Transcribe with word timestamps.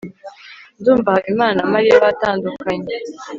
ndumva 0.79 1.09
habimana 1.15 1.53
na 1.59 1.65
mariya 1.73 2.03
batandukanye 2.05 2.93